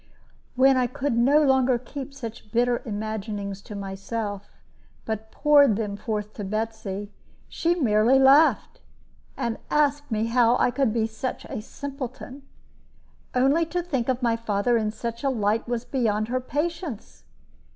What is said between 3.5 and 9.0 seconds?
to myself, but poured them forth to Betsy, she merely laughed,